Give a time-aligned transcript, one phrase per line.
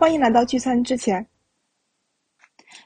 [0.00, 1.24] 欢迎来到聚餐之前。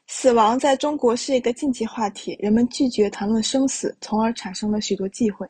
[0.08, 5.46] 死亡在中国是一个禁忌话题，人们拒绝谈论生死，从而产生了许多忌讳。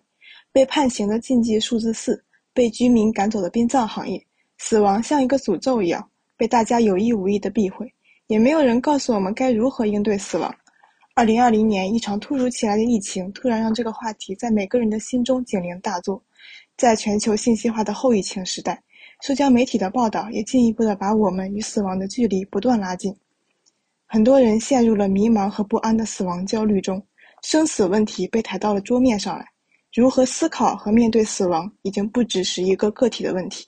[0.52, 2.22] 被判刑的禁忌数字四，
[2.52, 4.22] 被居民赶走的殡葬行业，
[4.58, 7.90] 死亡像一个诅咒一样被大家有意无意的避讳，
[8.26, 10.54] 也没有人告诉我们该如何应对死亡。
[11.14, 16.22] 二零二零年，一场突如其来的疫情突然让这个话题在每个人的心中警铃大作。
[16.76, 18.82] 在全球信息化的后疫情时代，
[19.26, 23.16] 社交媒体的报道也进一步的把我们与死亡的距离不断拉近。
[24.04, 27.02] 很多人陷入了迷茫和不安的死亡焦虑中，
[27.42, 29.46] 生死问题被抬到了桌面上来。
[29.94, 33.66] 如何思考和面对死亡，已经不只是一个个体的问题。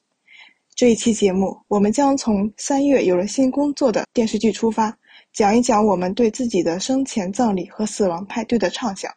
[0.75, 4.95] 这一期节目，我们将从三月有了新工作的电视剧出发，
[5.33, 9.11] 讲一讲我们对自己的生前葬礼和死亡派对的畅想；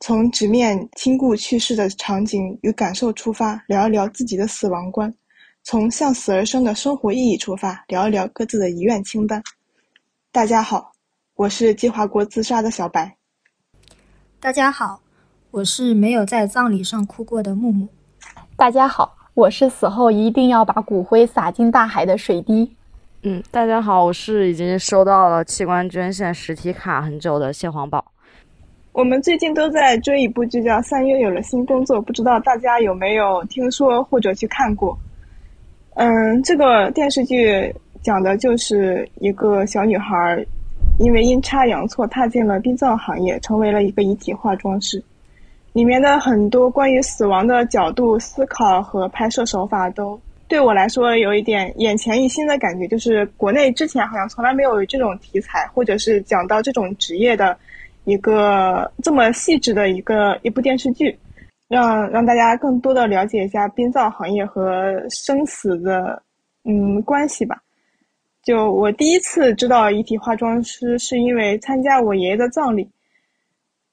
[0.00, 5.10] 从直面亲故去世的场景与感受出发，聊一聊自己的死亡观；
[5.70, 9.42] 从向死而生的生活意义出发，聊一聊各自的遗愿清单。
[10.32, 10.92] 大家好，
[11.34, 13.18] 我是计划过自杀的小白。
[14.40, 15.02] 大家好。
[15.50, 17.86] 我是没有在葬礼上哭过的木木。
[18.56, 22.74] 大家好，我是死后一定要把骨灰撒进大海的水滴。
[23.20, 28.02] 嗯，大家好，我是已经收到了器官捐献实体卡很久的蟹黄堡。
[28.92, 34.98] 我们最近都在追一部剧叫《三月有了新工作》，不知道大家有没有听说或者去看过？
[35.98, 40.46] 嗯，这个电视剧讲的就是一个小女孩，
[41.00, 45.02] 因为阴差阳错踏进了殡葬行业，成为了一个遗体化妆师。
[45.72, 52.86] 里面的很多关于死亡的角度思考和拍摄手法，都对我来说有一点眼前一新的感觉。
[52.86, 57.58] 就是国内之前好像从来没有这种题材，或者是讲到这种职业的
[58.04, 61.18] 一个这么细致的一个一部电视剧，
[61.68, 66.20] 让让大家更多的了解一下殡葬行业和生死的
[66.64, 67.62] 嗯关系吧。
[68.42, 72.88] 就我第一次知道遗体化妆师，是因为参加我爷爷的葬礼。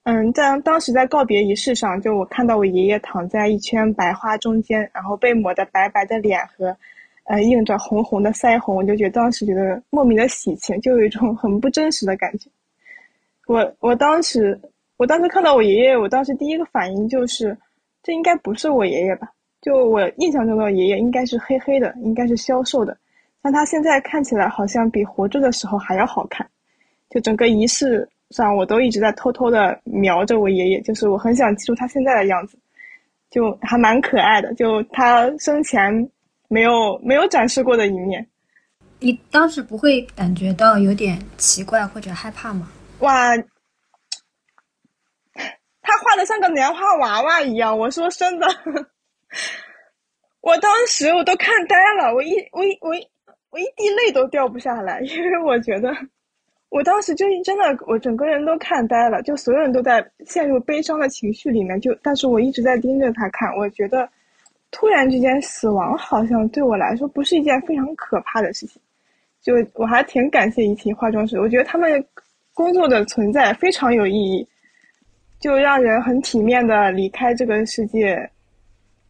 [0.04, 6.78] 嗯，在当时在告别仪式上，就我看到我爷爷躺在一圈白花中间，然后被抹的白白的脸和，
[7.24, 12.48] 呃，映着红红的腮红，我就觉得当时觉得莫名的喜庆，就有一种 很不真实的感觉。
[13.48, 14.58] 我我当时
[14.98, 17.58] 我当时看到我爷爷，我当时第一个反应就是，
[18.06, 19.28] 这应该不是我爷爷吧？
[19.62, 22.96] 就我印象中的爷爷应该是黑黑的，应该是消瘦的，
[23.42, 26.48] 但他现在看起来好像比活着的时候还要好看，
[27.10, 28.08] 就整个仪式。
[28.32, 32.58] 上我都一直在偷偷的瞄着我爷爷，就是我很想记住他现在的样子，
[33.30, 36.10] 就还蛮可爱的，就他生前
[36.48, 38.26] 没有没有展示过的一面。
[39.00, 42.68] 你当时不会感觉到有点奇怪或者害怕吗？
[43.00, 43.32] 哇，
[45.86, 48.48] 他画的像个棉花娃娃一样，我说真的，
[50.42, 53.08] 我当时我都看呆了，我一我一我一
[53.52, 55.96] 我一滴泪都掉不下来， 因为我觉得。
[56.70, 61.80] 我当时就真的，我整个人都看呆了，就所有人都在陷入悲伤的情绪里面。
[61.80, 63.56] 就，但是我一直在盯着他看。
[63.56, 64.10] 我觉得，
[64.72, 68.82] 突然之间死亡好像对我来说不是一件非常可怕的事情。
[69.42, 72.06] 就我还挺感谢遗体化妆师，我觉得他们
[72.54, 74.46] 工作的存在非常有意义，
[75.46, 78.28] 就让人很体面的离开这个世界。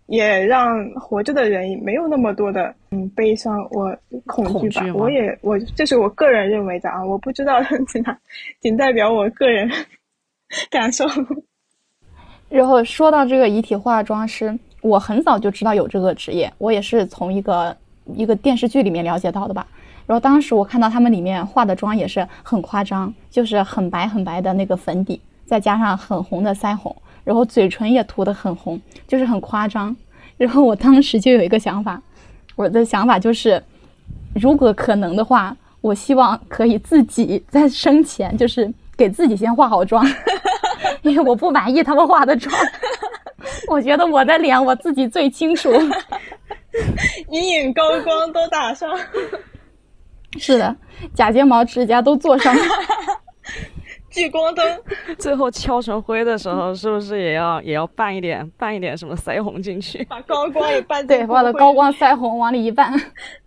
[0.08, 3.98] 也让活着的人没有那么多的嗯悲伤，我
[4.28, 4.86] 恐惧吧。
[4.94, 7.54] 我也我这是我个人认为的啊，我不知道
[7.88, 8.16] 其他，
[8.62, 9.68] 仅代表我个人
[10.70, 11.06] 感受。
[12.50, 17.76] 然后说到这个遗体化妆师，我很早就知道有这个职业，我也是从一个
[18.14, 19.66] 一个电视剧里面了解到的吧。
[20.06, 26.96] 然后当时我看到他们里面化的妆也是很夸张，就是很白很白的那个粉底，再加上很红的腮红。
[27.24, 29.96] 然后嘴唇也涂得很红，就是很夸张。
[30.38, 32.00] 然后我当时就有一个想法，
[32.56, 33.64] 我的想法就是，
[34.36, 40.06] 如果可能的话，我希望可以自己在生前就是给自己先化好妆，
[41.02, 42.56] 因为我不满意他们化的妆。
[43.70, 45.72] 我觉得我的脸我自己最清楚，
[47.32, 48.90] 阴影高光都打上。
[50.38, 50.76] 是的，
[51.14, 52.56] 假睫毛、指甲都做上。
[54.16, 54.82] 聚光灯，
[55.20, 60.02] 最后敲成灰的时候，是不是也要也要拌一点拌一点什么腮红进去？
[60.06, 62.94] 把高光也拌对，把我的高光腮红往里一拌，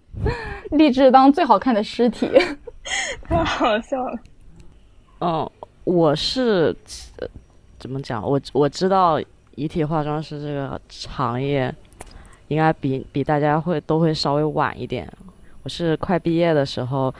[0.72, 2.30] 立志当最好看的尸体，
[3.26, 4.18] 太好笑了。
[5.20, 5.50] 嗯，
[5.84, 6.76] 我是
[7.78, 8.22] 怎么讲？
[8.22, 9.18] 我我知道
[9.54, 10.78] 遗体化妆师这个
[11.08, 11.74] 行业，
[12.48, 15.10] 应该比比大家会都会稍微晚一点。
[15.62, 17.12] 我是快毕业的时候。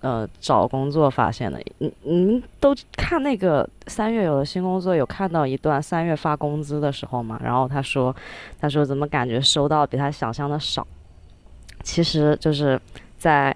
[0.00, 7.40] 呃，找工作发现的，你你们都看那个三月有了新工作，有看到一段三月发工资的时候吗？
[7.42, 8.14] 然后他说，
[8.60, 10.86] 他说怎么感觉收到比他想象的少？
[11.82, 12.80] 其实就是
[13.16, 13.54] 在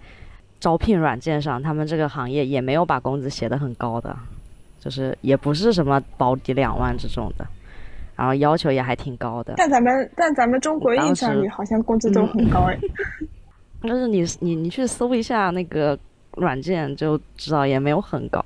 [0.58, 4.16] 招聘软件上，他们这个行业也没有把工资写得很高的，
[4.80, 7.46] 就是也不是什么保底两万这种的，
[8.16, 9.54] 然后要求也还挺高的。
[9.56, 12.78] 但咱们但咱们中国印象里好像工资都很高哎。
[13.82, 15.98] 但是你你你去搜一下那个
[16.37, 18.44] 软件就知道，也没有很高。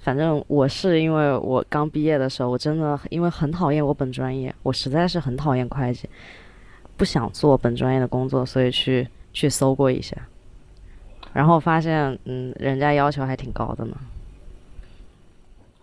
[0.00, 6.08] 反正我是因为我刚毕业的时候，我真的因为很讨厌我本专业，我实在是很讨厌会计，
[6.96, 10.14] 不想做本专业的工作，所以去去搜过一下，
[11.32, 13.96] 然后发现嗯，人家要求还挺高的呢。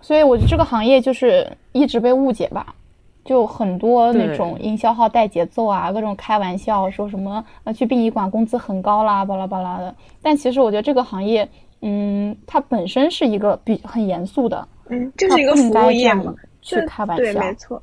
[0.01, 2.75] 所以我觉得这个行业就是一直被误解吧，
[3.23, 9.95] 就很多那种营销号带节奏啊，各种开玩笑说什么呃去殡仪馆工资很高啦，巴拉巴拉的。
[10.21, 11.47] 但其实我觉得这个行业。
[11.83, 16.31] 嗯，它本身是一个比很严肃的，嗯，就是一个服务业嘛，
[16.61, 17.81] 去开玩笑，对，没错。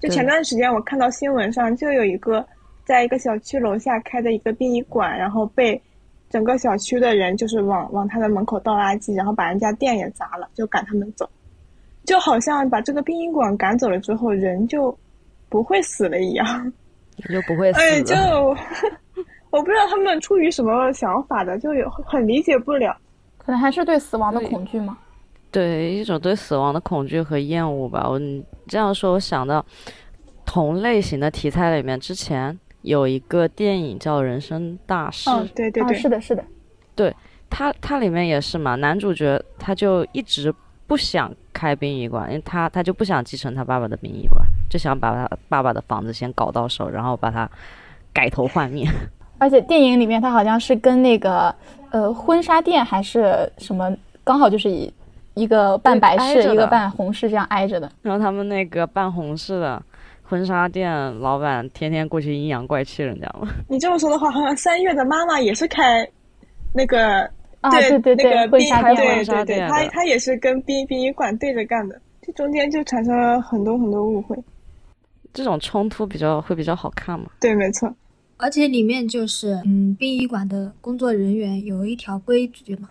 [0.00, 2.44] 就前段时间我看到新闻上，就有一个
[2.84, 5.80] 在一个小区楼下开的一个殡仪馆，然后被
[6.28, 11.30] 整个小区的人就是往往他的门口倒垃圾，然后把人家店也砸了，就赶他们走，
[12.10, 14.92] 就好像把这个殡仪馆赶走了之后，人就
[15.48, 16.72] 不会死了一样，
[17.30, 17.78] 就不会死。
[17.80, 18.16] 哎，就
[19.50, 22.96] 我不知道他们出于什么想法的，就有很理解不了。
[23.38, 24.98] 可能还是对死亡的恐惧吗？
[25.52, 28.08] 对，一种对死亡的恐惧和厌恶吧。
[28.10, 28.20] 我
[28.66, 29.64] 这样说，我想到
[30.44, 35.30] 同类型的题材里面，之前有一个电影叫《人生大事》。
[35.32, 36.44] 哦，对对对，是的，是的。
[36.96, 37.14] 对，
[37.48, 40.52] 它它里面也是嘛，男主角他就一直
[40.88, 47.50] 不想开殡仪馆，因为他他就不想继承他爸爸的殡仪馆，就想把他爸爸的房子先搞到手，然后把它
[48.12, 48.90] 改头换面。
[49.38, 51.54] 而且电影里面他好像是跟那个。
[51.92, 53.92] 呃，婚纱店还是什么，
[54.22, 54.94] 刚好就是一
[55.34, 57.90] 一个办白事，一个办红事，这样挨着的。
[58.00, 59.82] 然后他们那个办红事的
[60.22, 63.48] 婚纱店老板天天过去阴阳怪气人家嘛。
[63.68, 66.08] 你这么说的话，好像三月的妈妈也是开
[66.72, 67.28] 那个
[67.62, 74.36] 对对对那个婚纱店，对对对，他他也是跟殡殡仪馆对着干的，这中间就产生了很多很多误会。
[75.32, 77.26] 这种冲突比较会比较好看嘛？
[77.38, 77.94] 对，没错。
[78.38, 82.88] 而且里面就是，嗯，殡仪馆的工作人员有一条规矩嘛，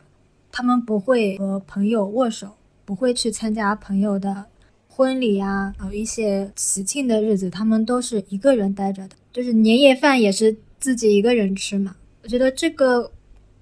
[0.51, 2.47] 他们不会和朋友握手，
[2.85, 4.45] 不会去参加朋友的
[4.87, 11.95] 婚礼啊，有一些喜庆的日子，他们都是一个人待着的，就是年夜饭也是自己一个人吃嘛。
[12.21, 13.11] 我觉得这个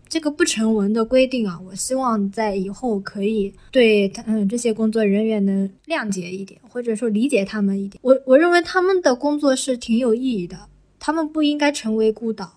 [0.08, 8.00] 这个不成文的规定啊，我希望在以后可以对嗯这些工作人员能谅解一点，或者说理解他们一点。
[8.04, 10.58] 我我认为他们的工作是挺有意义的。
[11.00, 12.54] 他们不应该成为孤岛，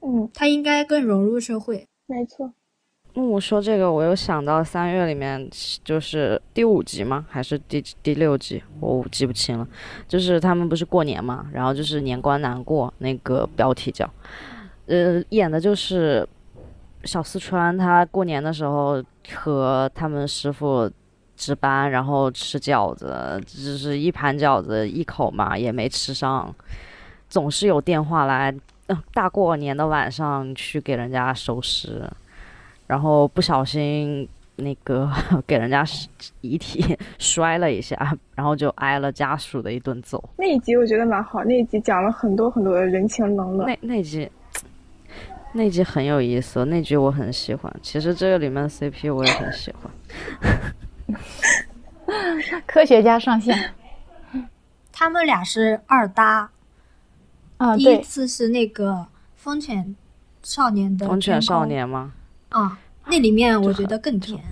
[0.00, 1.86] 嗯，他应该更融入社会。
[2.06, 2.52] 没错。
[3.14, 5.48] 嗯，我说这个，我又想到三月里面
[5.84, 7.26] 就是第五集吗？
[7.28, 8.62] 还是第第六集？
[8.80, 9.68] 我记不清了。
[10.08, 14.10] 就是他们不是过年嘛，然后就是年关难过，那个标题叫，
[14.86, 16.26] 呃，演的就是
[17.04, 19.02] 小四川，他过年的时候
[19.34, 20.90] 和他们师傅
[21.36, 26.54] 值班，然后吃饺子，只是一盘饺子一口嘛，也没吃上。
[27.28, 28.54] 总是有电话来，
[29.14, 32.08] 大过年的晚上去给人家收尸，
[32.86, 35.10] 然后不小心那个
[35.46, 35.82] 给人家
[36.42, 37.96] 遗体 摔了一下，
[38.34, 40.22] 然后就挨了家属的一顿揍。
[40.36, 43.66] 那一集我觉得蛮好，那一集讲了很多很多的人情冷暖。
[43.66, 44.30] 那那集，
[45.54, 47.74] 那集很有意思，那集我很喜欢。
[47.82, 49.90] 其实这个里面的 CP 我也很喜欢。
[52.66, 53.74] 科学家上线，
[54.90, 56.50] 他们俩是二搭。
[57.58, 59.06] 啊第一次是那个
[59.36, 59.94] 风犬
[60.42, 62.12] 少年的风犬少年吗？
[62.48, 64.42] 啊，那里面我觉得更甜，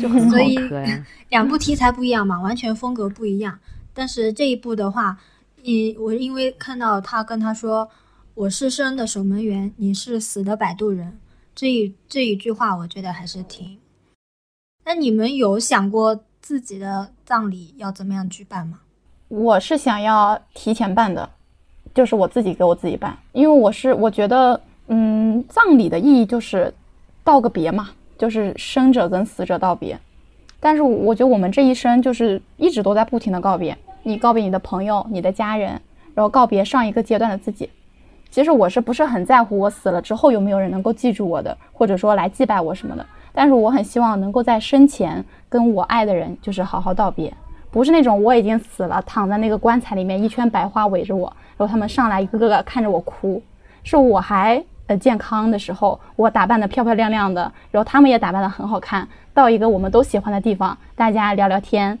[0.00, 0.58] 就很所以
[1.30, 3.58] 两部题材不一样嘛，完全风格不一样。
[3.94, 5.16] 但是这一部的话，
[5.62, 7.88] 你我因为看到他跟他说
[8.34, 11.18] 我是生的守门员，你是死的摆渡人，
[11.54, 13.78] 这一这一句话，我觉得还是挺。
[14.86, 18.80] 那你们有想过自己的葬礼要怎么样举办吗？
[19.28, 21.28] 我是想要提前办的。
[21.94, 26.72] 就是我自己给我自己办，因为我是我觉得，嗯，葬礼的意义就是
[27.22, 30.00] 道个别嘛，就是生者跟死者道别。
[30.58, 35.72] 但是我觉得我们这一生就是一直都在不停的告别，你告别你的朋友、你的家人，
[36.14, 37.68] 然后告别上一个阶段的自己。
[38.32, 43.04] 其实我是不是很在乎我死了之后有没有人能够记住我的，或者说来祭拜我什么的？
[43.34, 47.30] 但是我很希望能够在生前跟我爱的人就是好好道别。
[47.70, 53.42] 不是那种我已经死了，躺在那个棺材里面，一圈白花围着我，然后他们上来一个个看着我哭。
[53.84, 61.98] 是我还呃健康的时候，我打扮的漂漂亮亮的，然后他们也打扮的很好看，到一个我们都喜欢的地方，大家聊聊天，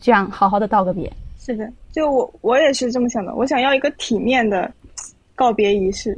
[0.00, 1.12] 这样好好的道个别。
[1.38, 4.68] 是的，就我我也是这么想的，我想要一个体面的
[5.42, 6.16] 告别仪式。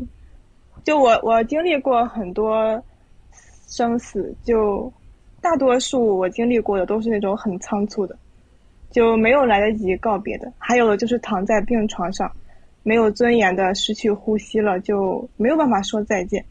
[0.84, 2.78] 就我我经历过很多
[3.66, 4.92] 生死，就
[5.40, 8.14] 大多数我经历过的都是那种很仓促的，
[8.90, 10.52] 就没有来得及告别的。
[10.58, 12.30] 还有的就是躺在病床上，
[12.82, 16.44] 没有尊严的失去呼吸了，就没有办法说再见。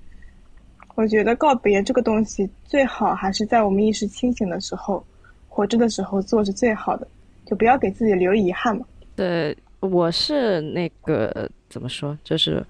[0.96, 5.06] 我觉得告别这个东西，最好还是在我们意识清醒的时候，
[5.48, 7.08] 活着的时候做是最好的，
[7.46, 8.84] 就不要给自己留遗憾嘛。
[9.15, 12.63] 对，我是那个怎么说，就是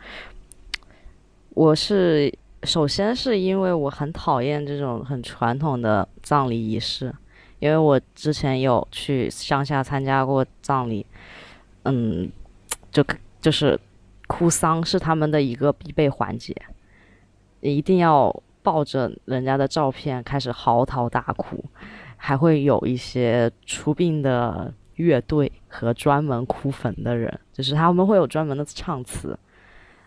[1.50, 2.34] 我是
[2.64, 7.14] 首先是因为我很讨厌这种很传统的葬礼仪式，
[7.60, 11.06] 因为我之前有去乡下参加过葬礼，
[11.84, 12.32] 嗯，
[12.94, 13.06] 就
[13.42, 13.78] 就是
[14.28, 16.56] 哭丧是他们的一个必备环节。
[17.60, 21.62] 一定要抱着人家的照片开始嚎啕大哭，
[22.16, 29.38] 还会有一些出殡的乐队和专门哭坟的人，就是他们会有专门的唱词，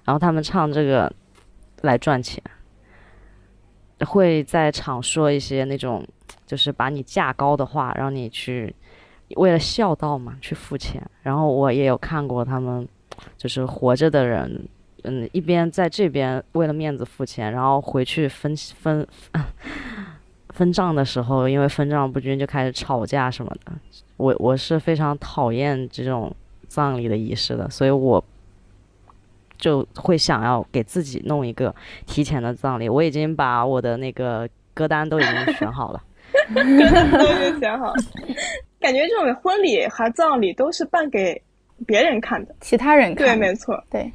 [0.04, 1.12] 然后他们唱这个
[1.82, 2.42] 来赚钱，
[4.06, 6.06] 会在场说一些那种
[6.46, 8.74] 就是把你价高的话，让你去
[9.36, 11.02] 为了孝道嘛去付钱。
[11.22, 12.88] 然后我也有看过他们
[13.36, 14.68] 就是活着的人。
[15.08, 19.06] 嗯，一边在这边为了面子付钱，然后回去分分
[20.48, 23.72] 分账的时候，因为分账不均就开始吵架什么的。
[24.16, 26.34] 我我是非常讨厌这种
[26.68, 28.22] 葬礼的仪式的，所以我
[29.58, 31.74] 就会想要给自己弄一个
[32.06, 32.88] 提前的葬礼。
[32.88, 36.02] 我已经把我的那个歌单都已经选好了，
[36.54, 37.92] 歌单都已经选好。
[38.78, 41.40] 感觉这种婚礼和葬礼都是办给
[41.86, 43.26] 别人看的，其他人看。
[43.26, 44.12] 对，没错，对。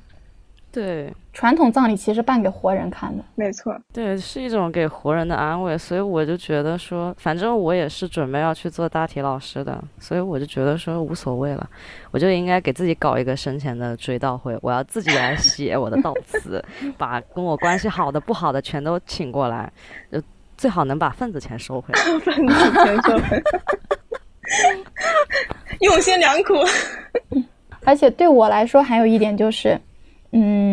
[0.72, 3.74] 对，传统葬礼其实办给活人看的，没错。
[3.94, 11.70] 对，是一种给活人的安慰，所以我就觉得说，反正我也是准备要去做大体老师的，所以我就觉得说无所谓了，
[12.12, 16.62] 我就应该给自己搞一个生前的追悼会，我要自己来写我的悼词，
[16.98, 19.72] 把跟我关系好的、不好的全都请过来，
[20.12, 20.22] 就
[20.58, 22.02] 最好能把份子钱收回来。
[22.20, 23.44] 份子钱收回来，
[25.80, 26.56] 用心良苦。
[27.86, 29.80] 而且对我来说，还有一点就是。
[30.34, 30.71] 嗯，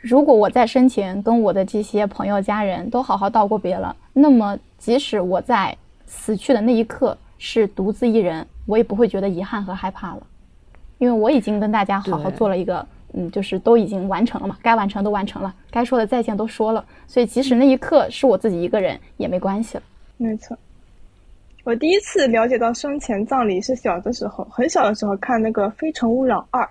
[0.00, 5.76] 如果我在生前跟我的这些朋友、家人都好好道过别了，那么即使我在
[6.06, 10.22] 死去的那一刻是独自一人，我也不会觉得遗憾和害怕了，
[10.96, 19.82] 因为我已经跟大家好好做了一个，嗯，就是都已经完成了嘛，该完成都完成了，该说的再见都说了，所以即使那一刻是我自己一个人也没关系了。
[20.16, 20.56] 没错，
[21.62, 26.64] 我第一次了解到生前葬礼是小的时候，很小的时候看那个《非诚勿扰二》。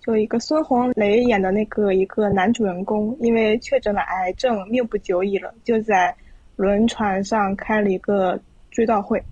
[0.00, 6.14] 就一个孙红雷演的那个一个男主人公，因为确诊了癌症，命不久矣了，就在
[6.56, 8.40] 轮船上开了一个
[8.70, 9.22] 追悼会，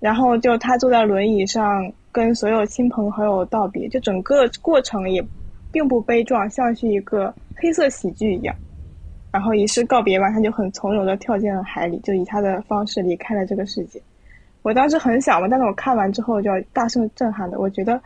[0.00, 5.24] 然后就他坐在轮椅上跟所有亲朋好友道别，就整个过程也
[5.70, 8.52] 并不悲壮，像是一个黑色喜剧一样。
[9.30, 14.02] 然后仪式告别完，他就很从容的跳进了海里，就以他的方式离开了这个世界。
[14.62, 18.00] 我当时很小嘛，但是我看完之后就要大声震撼的，我觉得。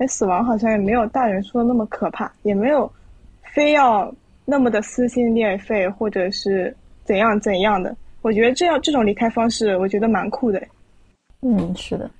[0.00, 2.90] 哎，死亡好像也没有大人说的那么可怕，也没有
[3.54, 4.10] 非要
[4.46, 7.94] 那么的撕心裂肺，或者是怎样怎样的。
[8.22, 10.60] 我觉得这样这种离开方式，我觉得蛮酷的。
[11.42, 12.10] 嗯，是的。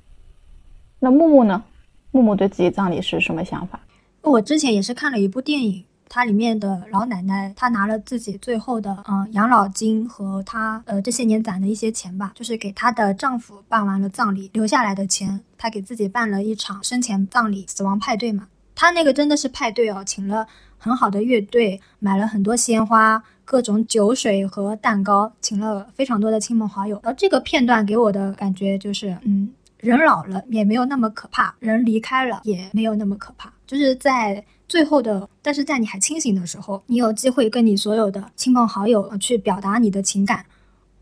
[0.98, 1.64] 那木木呢？
[2.10, 3.80] 木木对自己葬礼是什么想法？
[4.22, 5.82] 我之前也是看了一部电影。
[6.12, 18.48] 它里面的老奶奶，她拿了自己最后的嗯养老金和她呃这些年攒的一些钱吧，就是给她的丈夫办完了葬礼留下来的钱，她给自己办了一场生前葬礼死亡派对嘛。
[18.74, 20.44] 她那个真的是派对哦，请了
[20.78, 26.98] 很好的乐队，买了很多鲜花、各种酒水和蛋糕，请了非常多的亲朋好友。
[27.04, 29.48] 而这个片段给我的感觉就是，嗯，
[29.78, 34.44] 人老了也没有那么可怕，人离开了也没有那么可怕，就是在。
[34.70, 40.46] 最后的，但是在你还清醒的时候，你有机会跟你所有的亲朋好友去表达你的情感。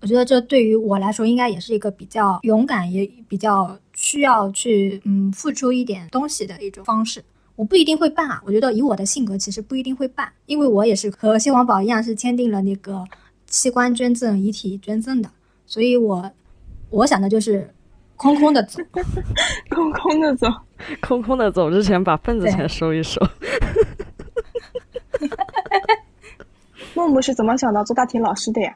[0.01, 7.23] 我觉得这对于我来说，应该也是一个比较勇敢，也比较需要去嗯付出一点东西的一种方式。
[7.57, 13.05] 我不一定会办啊，我觉得以我的性格，其实不一定会办，因为我也是和谢王宝一样，是签订了那个
[13.47, 15.31] 器官捐赠、遗体捐赠的，
[15.67, 16.33] 所以我
[16.89, 17.75] 我想的就是
[18.19, 18.83] 空空的 走，
[19.71, 20.47] 空空的走。
[21.01, 23.19] 空空的走之前，把份子钱收一收。
[26.95, 28.75] 木木是怎么想到做大体老师的呀？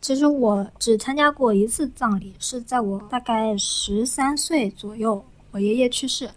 [0.00, 6.30] 其实我只参加过一次葬礼，是在我大概十三岁左右，我爷爷去世。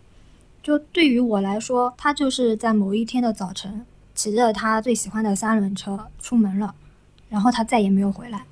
[0.64, 3.86] 就对于我来说，他就是在某一天的早晨，
[4.16, 6.74] 骑着他最喜欢的三轮车出门了，
[7.30, 8.44] 然后他再也没有回来。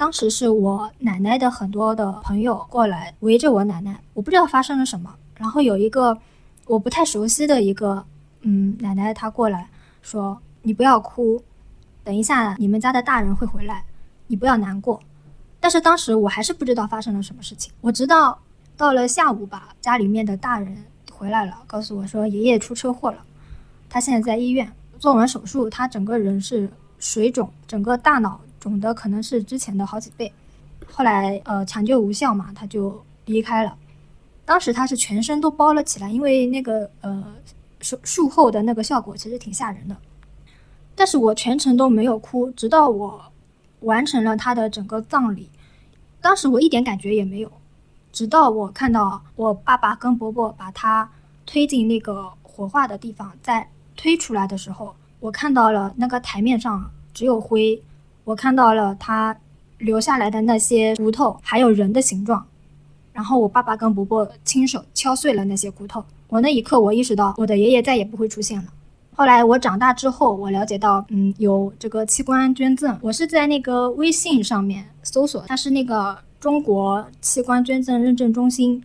[0.00, 5.14] 当时是我奶奶的很多的朋友过来围着我奶奶，我不知道发生了什么。
[5.36, 6.16] 然后有一个
[6.64, 8.02] 我不太熟悉的一个
[8.40, 9.68] 嗯奶奶，她过来
[10.00, 11.42] 说：“你不要哭，
[12.02, 13.84] 等一下你们家的大人会回来，
[14.28, 14.98] 你不要难过。”
[15.60, 17.70] 但是当时我还是不知道发生了什么事情。
[17.82, 18.38] 我直到
[18.78, 23.18] 到了下午吧，家里面的大人回来了，告诉我说爷爷出车祸了，
[23.90, 30.32] 他现在在医院做完手术，他整个人是水肿，整个大脑肿的可能是之前的好几倍。
[30.86, 33.76] 后来呃抢救无效嘛，他就离开了。
[34.44, 37.34] 当时他是全身都包了起来，因为那个呃
[37.80, 39.96] 术术后的那个效果其实挺吓人的。
[40.94, 43.24] 但是我全程都没有哭，直到我。
[43.80, 45.48] 完成了他的整个葬礼，
[46.20, 47.50] 当时我一点感觉也没有，
[48.12, 51.10] 直到我看到我爸爸跟伯伯把他
[51.46, 57.82] 推进那个火化的地方，在推出来的时候，我看到了那个台面上只有灰，
[58.24, 59.36] 我看到了他
[59.78, 62.44] 留下来的那些骨头，还有人的形状，
[63.12, 68.64] 然后我爸爸跟伯伯亲手敲碎了那些骨头，我那一刻我意识到我的爷爷再也不会出现了。
[69.12, 72.98] 后来我长大之后，我了解到，嗯，有这个器官捐赠。
[73.02, 78.82] 我是在那个微信上面搜索，它是那个中国器官捐赠认证中心，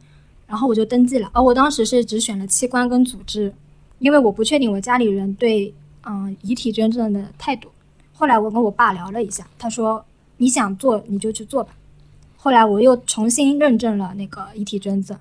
[0.47, 1.29] 然后我就登记了。
[1.31, 3.53] 而我当时是只选了器官跟组织，
[3.99, 5.73] 因为我不确定我家里人对
[6.03, 7.69] 嗯遗体捐赠的态度。
[8.17, 10.03] 后来我跟我爸聊了一下，他说
[10.37, 11.75] 你想做你就去做吧。
[12.37, 15.17] 后来我又重新认证了那个遗体捐赠，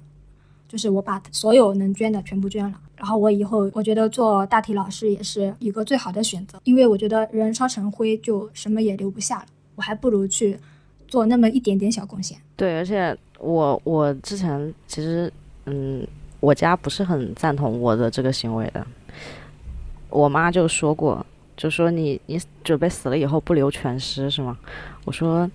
[0.68, 2.78] 就是我把所有能捐的全部捐了。
[2.96, 10.56] 然后我以后我觉得做大体老师也是一个最好的选择，因为我觉得人烧成灰就什么也留不下了，我还不如去
[11.08, 12.38] 做那么一点点小贡献。
[12.56, 15.30] 对，而且我我之前其实
[15.66, 16.06] 嗯，
[16.40, 18.86] 我家不是很赞同我的这个行为的，
[20.08, 21.24] 我妈就说过，
[21.56, 24.56] 就说你你准备死了以后不留全尸是吗？
[25.04, 25.50] 我说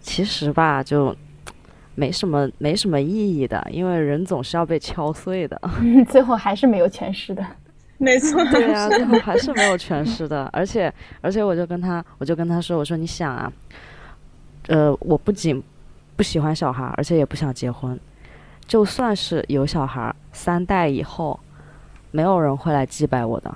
[0.00, 1.14] 其实吧就。
[1.94, 5.60] 没什么，没什么意义的，因为人总是要被敲碎的，
[6.08, 7.46] 最后还是没有全尸的。
[7.98, 10.48] 没错，对呀，最后还是没有全尸的。
[10.54, 13.52] 而且，而且，我就跟他，我就跟他说，我说你想啊，
[14.68, 15.62] 呃，我不仅
[16.16, 18.00] 不喜欢小孩，而且也不想结婚。
[18.66, 21.38] 就算是有小孩，三代以后，
[22.10, 23.54] 没有人会来祭拜我的。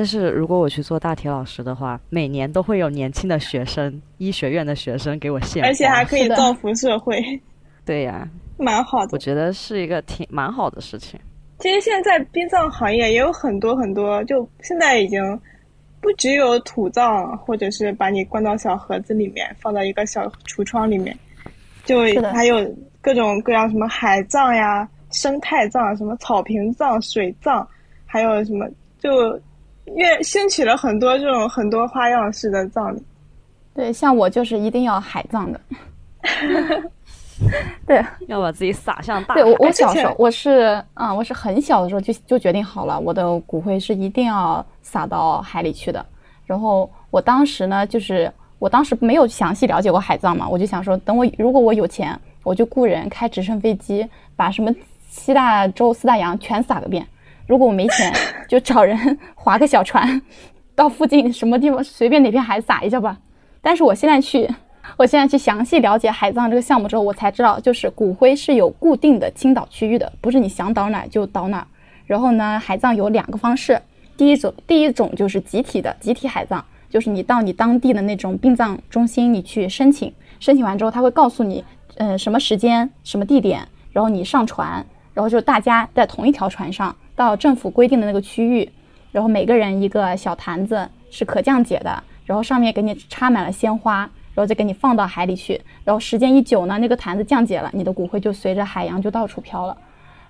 [0.00, 7.20] 但是如果我去做大体老师的话，每年都会有年轻的学生，医学院的学生给我献而且还可以造福社会。
[7.84, 9.10] 对呀， 蛮好的。
[9.12, 11.20] 我觉得是一个挺蛮好的事情。
[11.58, 15.20] 其实现在殡葬行业也有很多很多，就现在已经
[16.00, 21.14] 不只有土葬，或者是把你关到小盒子里面，放到一个小橱窗里面，
[21.84, 21.98] 就
[22.32, 22.56] 还有
[23.02, 27.68] 各种各样什么海葬呀、生态葬、什么草坪葬、水葬，
[28.06, 28.66] 还有什么
[28.98, 29.38] 就。
[29.94, 33.02] 越兴起了很多这种很多花样式的葬礼，
[33.74, 35.60] 对，像我就是一定要海葬的，
[37.86, 39.42] 对，要把自己撒向大海。
[39.42, 46.04] 对我，我小时候我是啊，我是很小的时候就就决定好了，我的骨灰是一定要撒到海里去的。
[46.46, 54.72] 然后我当时呢，就是我当时没有详细了解过海葬嘛，我就想说，等我如果我有钱，我就雇人开直升飞机，把什么
[55.08, 57.06] 七大洲四大洋全撒个遍。
[57.50, 58.14] 如果我没钱，
[58.46, 60.22] 就找人划个小船，
[60.76, 63.18] 到附近什么地方随便哪片海撒一下吧。
[63.60, 64.48] 但是我现在去，
[64.96, 71.66] 我现在去详细了解海葬这个项目之后，我才知道，就是骨灰是有固定的倾倒区域的，不是你想倒哪就倒哪。
[72.06, 73.82] 然后呢，海葬有两个方式，
[74.16, 81.64] 第一种第一种就是集体的集体海葬，就是你到你当地的那种殡葬中心，你去申请，申请完之后他会告诉你，
[81.96, 86.94] 嗯，什么时间、什么地点，然后你上船，然后就大家在同一条船上。
[87.20, 88.66] 到政府规定的那个区域，
[89.12, 93.98] 然后每个人一个小坛子是可降解的，然后上面给你插满了鲜花，
[94.34, 99.76] 然后再给你放到海里去，然后时间一久呢，那个坛子降解了，你的骨灰就随着海洋就到处飘了。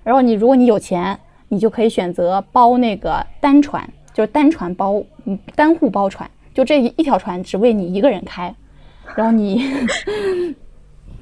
[0.03, 8.53] 然后你如果你有钱，你就可以选择包那个单船，就是单船包，嗯，单户包船，就这一条船只为你一个人开，
[9.15, 9.63] 然后你。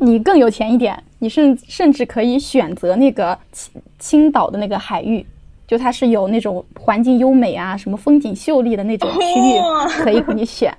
[0.02, 5.26] 你更有钱一点，你甚甚至可以选择那个青青岛的那个海域。
[5.70, 10.76] 就它是有那种环境优美啊，什么风景秀丽的那种区域可以给你选，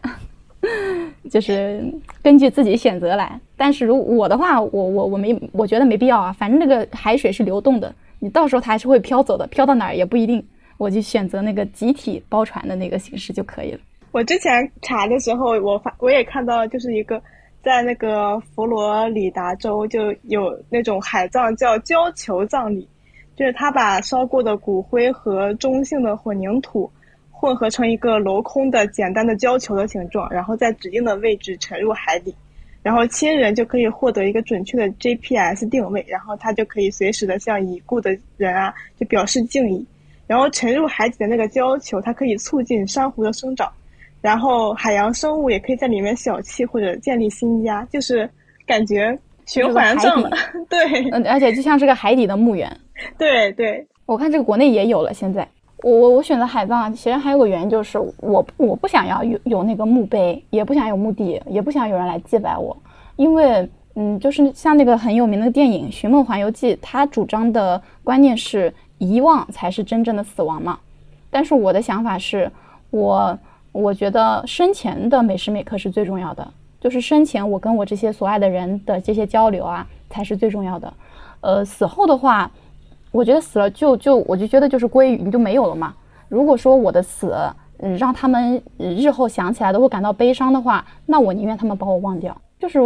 [1.30, 1.80] 就是
[2.24, 3.38] 根据自己选择来。
[3.56, 10.44] 但是如我的话，我我我没我觉得没必要啊，反正那个海水是流动的，你到时候它还是会飘走的，飘到哪儿也不一定。
[10.76, 13.78] 我就选择那个集体包船的那个形式就可以了。
[14.10, 14.50] 我之前
[14.82, 17.22] 查的时候，我发我也看到，就是一个
[17.62, 22.88] 在那个佛罗里达州就有那种海葬叫胶球葬礼。
[23.40, 26.90] 就是他把烧过的骨灰和中性的混凝土
[27.30, 32.34] 混合成一个镂空的简单的胶球的形状，然后在指定的位置沉入海底，
[32.82, 39.86] 然后亲人就可以获得一个准确的 GPS 定位，然后他就可以随时的向已故的人啊就表示敬意。
[40.26, 43.72] 然后沉入海底的那个胶球，它可以促进珊瑚的生长，
[44.20, 48.28] 然后海洋生物也可以在里面小憩或者建立新家，就是
[48.66, 50.30] 感觉循环上了。
[50.68, 50.78] 对，
[51.10, 52.70] 嗯，而且就像是个海底的墓园。
[53.18, 55.12] 对对，我看这个国内也有了。
[55.12, 55.46] 现在，
[55.82, 62.76] 我我我选择海葬，其实还有个原因就是我我不想要有有那个墓碑，也不想有墓地，也不想有人来祭拜我，
[63.16, 70.78] 因为嗯，就是像那个很有名的电影《寻梦环游记》，它主张的观念是遗忘才是真正的死亡嘛。
[71.30, 72.50] 但是我的想法是，
[72.90, 73.38] 我。
[73.72, 76.44] 我觉得生前的每时每刻是最重要的，
[76.80, 80.92] 就是生前我跟我这些所爱的人的这些交流啊，才是最重要的。
[81.40, 82.50] 呃，死后的话，
[83.10, 85.94] 我觉得死了就就我就觉得就是归于你就没有了嘛。
[86.28, 87.34] 如果说我的死，
[87.78, 92.36] 嗯，让他们日后想起来都会感到悲伤的话，那我宁愿他们把我忘掉。
[92.58, 92.80] 就是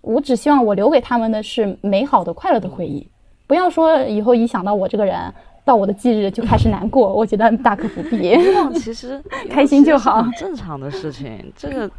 [0.00, 3.06] 我只希望我留给他们的是美好的、快乐的回忆，
[3.46, 5.16] 不要说以后一想到我这个人。
[5.64, 8.34] 到我的忌日就开始难过，我觉得大可不必。
[8.80, 11.52] 其实 开心就好，正常的事情。
[11.54, 11.90] 这个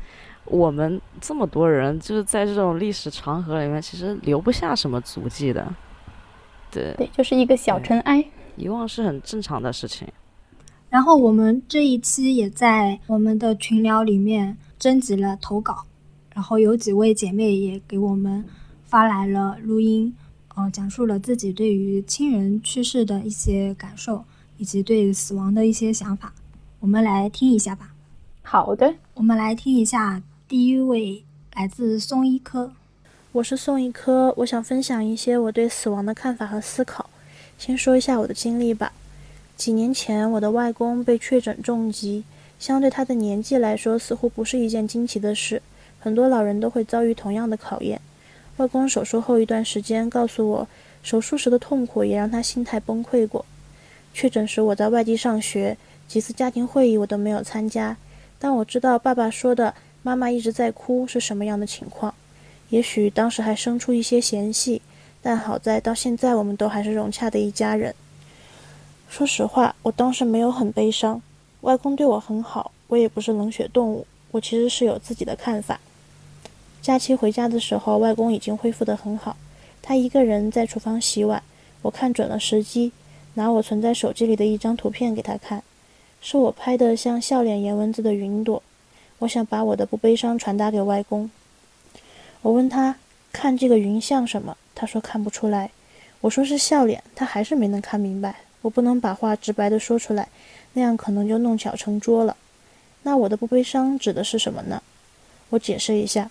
[0.46, 5.64] 我们这么多人，就是在这种历史长河里面，其实留不下什么足迹的。
[6.72, 8.24] 对对，就是一个小尘埃。
[8.56, 10.08] 遗忘是很正常的事情。
[10.90, 15.86] 然后我们这一期也在我们的群聊里面征集了投稿，
[16.34, 18.44] 然后有几位姐妹也给我们
[18.84, 20.14] 发来了录音。
[20.56, 24.26] 呃，讲述了自己对于亲人去世的一些感受，
[24.58, 26.34] 以及对死亡的一些想法，
[26.82, 27.94] 我们来听一下吧。
[28.42, 32.74] 好的，我们来听一下第一位来自松一科。
[33.32, 37.12] 我是宋一科，我想分享一些我对死亡的看法和思考。
[37.60, 38.92] 先说一下我的经历吧。
[39.56, 42.24] 几年前，我的外公被确诊重疾，
[42.58, 45.62] 相对他的年纪来说，似乎不是一件惊奇的事。
[46.00, 48.02] 很多老人都会遭遇同样的考验。
[48.58, 50.68] 外公手术后一段时间，告诉我
[51.04, 53.46] 手术时的痛苦也让他心态崩溃过。
[54.12, 57.96] 确诊时我在外地上学，几次家庭会议我都没有参加。
[58.40, 62.16] 但我知道爸爸说的“妈妈一直在哭”是什么样的情况。
[62.70, 64.82] 也许当时还生出一些嫌隙，
[65.22, 67.94] 但好在到现在我们都还是融洽的一家人。
[69.10, 71.22] 说实话，我当时没有很悲伤。
[71.62, 75.80] 外公对我很好，我也不是冷血动物，我其实是有自己的看法。
[76.82, 79.36] 假期回家的时候，外公已经恢复得很好。
[79.82, 81.42] 他一个人在厨房洗碗。
[81.82, 82.92] 我看准了时机，
[83.34, 85.64] 拿我存在手机里的一张图片给他看，
[86.22, 88.62] 是我拍的像笑脸颜文字的云朵。
[89.20, 91.30] 我想把我的不悲伤传达给外公。
[92.42, 92.96] 我问他
[93.34, 95.70] 看这个云像什么，他说看不出来。
[96.22, 98.36] 我说是笑脸，他还是没能看明白。
[98.62, 100.28] 我不能把话直白地说出来，
[100.74, 102.36] 那样可能就弄巧成拙了。
[103.04, 104.82] 那我的不悲伤指的是什么呢？
[105.50, 106.30] 我解释一下。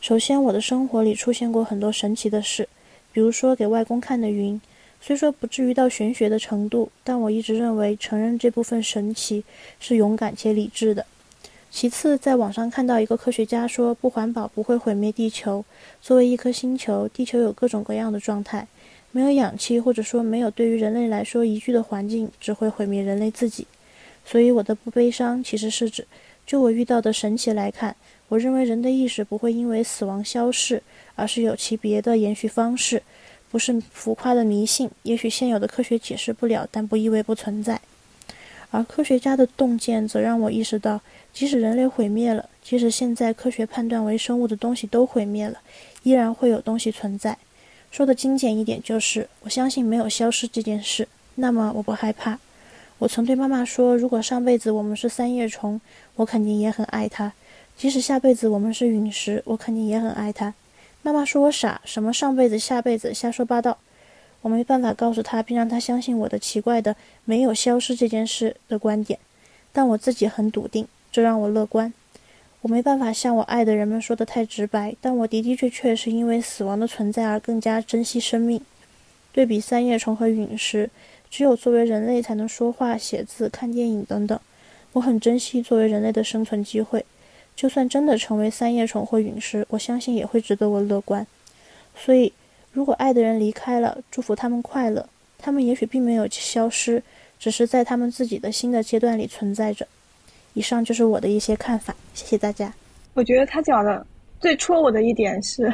[0.00, 2.68] 首先，我的生活里出现过很多神奇的事，
[3.12, 4.60] 比如说给外公看的云，
[5.00, 9.44] 虽说不至于到玄学的程度，但我一直认为承认这部分神奇
[9.80, 11.04] 是勇敢且理智的。
[11.70, 15.64] 其次，在网上看到一个科学家说，不环保不会毁灭地球。
[16.00, 18.66] 作为一颗星球，地球有各种各样的状态，
[19.12, 23.66] 没有氧气，或者说没有对于人类来说宜居的环境，只会毁灭人类自己。
[24.24, 26.06] 所以，我的不悲伤其实是指，
[26.46, 27.94] 就我遇到的神奇来看。
[28.28, 30.82] 我认为人的意识不会因为死亡消逝，
[31.14, 33.02] 而是有其别的延续方式，
[33.50, 34.90] 不是浮夸的迷信。
[35.02, 37.80] 也许现有的科学解释不了，但不意味不存在。
[38.70, 41.00] 而科学家的洞见则让我意识到，
[41.38, 45.60] 即使人类毁灭了，即使现在科学判断为生物的东西都毁灭了，
[46.02, 47.38] 依然会有东西存在。
[47.92, 51.06] 说的精简一点，就是我相信没有消失这件事。
[51.36, 52.40] 那么我不害怕。
[52.98, 55.80] 我曾对妈妈说，如果上辈子我们是三叶虫，
[56.16, 57.32] 我肯定也很爱她。
[57.76, 60.54] 即使下辈子我们是陨石，我肯定也很爱他。
[61.02, 63.78] 妈妈说我傻，什么上辈子、下辈子，瞎说八道。
[64.42, 69.20] 我没办法告诉他，并让他相信我的奇怪的没有消失这件事的观点，
[69.72, 71.92] 但我自己很笃定，这让我乐观。
[72.60, 78.60] 我没办法像我爱的人们说的太直白，但我的的确确是因为死亡的存在而更加珍惜生命。
[79.32, 80.88] 对比三叶虫和陨石，
[81.28, 84.38] 只有作为人类才能说话、写字、看电影等等。
[84.92, 87.04] 我很珍惜作为人类的生存机会。
[87.56, 91.26] 就算真的成为三叶虫或陨石，我相信也会值得我乐观。
[91.96, 92.32] 所以，
[92.70, 95.08] 如果爱的人离开了，祝福他们快乐。
[95.36, 97.02] 他们也许并没有消失，
[97.40, 99.88] 只是在他们自己的新的阶段里存在着。
[100.58, 102.72] 以上就是我的一些看法，谢谢大家。
[103.14, 104.04] 我觉得他讲的
[104.40, 105.72] 最戳我的一点是，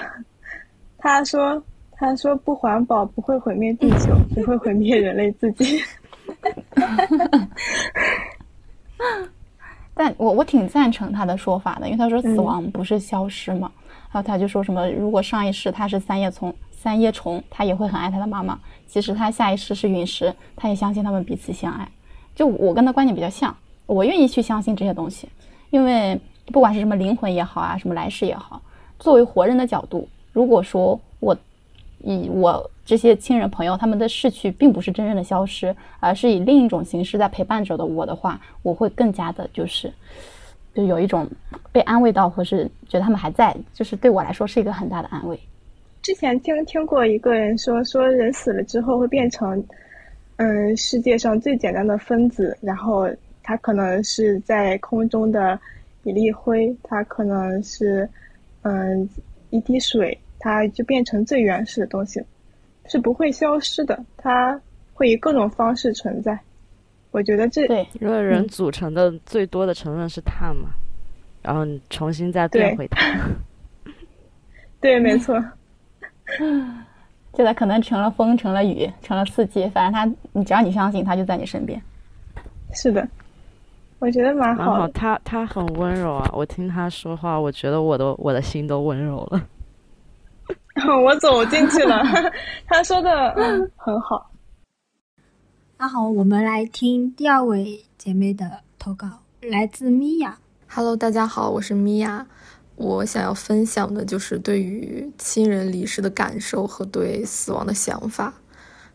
[0.98, 5.82] 他说他说不环保不会毁灭地球，只会毁灭人类自己。
[9.94, 13.72] 但我我挺赞成他的说法的，因为他说死亡不是消失嘛，
[14.12, 21.88] 然后他就说什么如果上一世他是三叶虫，三叶虫他也会很爱他的妈妈，其实他下一世是陨石，他也相信他们彼此相爱。
[22.34, 25.28] 就我跟他观点比较像，我愿意去相信这些东西，
[25.70, 28.60] 因为不管是什么灵魂也好啊，什么来世也好，
[28.98, 31.36] 作为活人的角度，如果说我
[32.02, 39.92] 以我这些亲人朋友他们的逝去并不是真正的消失，而是以另一种形式在陪伴着的我的话，我会更加的就是
[40.74, 41.26] 就有一种
[41.72, 45.38] 被安慰到，或是觉得他们还在，就是对我来说是一个很大的安慰。
[46.02, 49.64] 之前听听过一个人说，说人死了之后会变成，
[50.36, 53.08] 嗯，世界上最简单的分子，然后
[53.44, 55.57] 它可能是在空中的
[56.02, 58.09] 一粒灰，它可能是，
[58.62, 59.09] 嗯，
[59.50, 62.20] 一滴水，它就变成最原始的东西，
[62.87, 64.61] 是不会消失的，它
[64.94, 66.37] 会以各种方式存在。
[67.11, 70.70] 我觉得这对，因为人组成的最多的成分是碳嘛，
[71.42, 73.20] 然后你重新再变回碳。
[74.80, 75.40] 对，没错。
[77.35, 81.80] 现在可能成了风，成了雨，成了四季，反正它，你只要你相信，它就在你身边。
[82.72, 83.07] 是的，
[83.98, 84.87] 我觉得蛮好。
[84.88, 89.48] 他他很温柔啊，我听他说话，我觉得我的我的心都温柔了。
[91.04, 92.02] 我走进去了，
[92.66, 94.30] 他说的嗯很好。
[95.78, 99.07] 那好，我们来听第二位姐妹的投稿，
[99.40, 100.37] 来自米娅。
[100.68, 102.26] Hello，大家好，我是米娅。
[102.76, 108.35] 我想要分享的就是对于亲人离世的感受和对死亡的想法。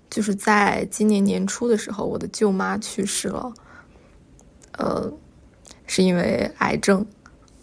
[0.09, 3.53] 就是在今年年初的时候，我的舅妈去世了，
[4.79, 5.11] 呃，
[5.85, 7.05] 是因为癌症，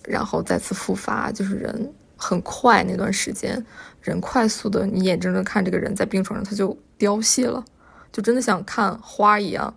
[0.05, 1.33] 然后再次复发。
[1.33, 3.65] 就是人很快那段时间，
[4.03, 7.65] 人快速的，你眼睁睁看这个人在病床上他就凋谢了，
[8.13, 9.75] 就真的像看花一样，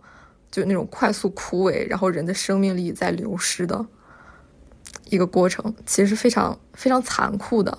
[0.51, 3.85] 就那种快速枯萎，然后人的生命力在流失的。
[5.09, 7.75] 一个过程其实是非常非常残酷的，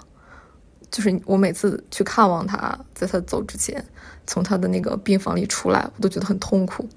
[0.90, 3.84] 就是我每次去看望他，在他走之前，
[4.26, 6.88] 从他的那个病房里出来，我都觉得很痛苦，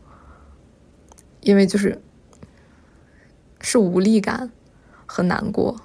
[1.41, 2.02] 因为就是
[3.63, 4.52] 是无力感
[5.08, 5.82] 和难过，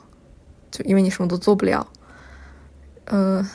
[0.71, 1.91] 就因为你什么都做不了。
[3.07, 3.49] 嗯，